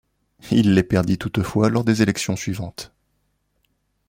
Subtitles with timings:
[0.49, 2.91] Il les perdit toutefois lors des élections suivantes.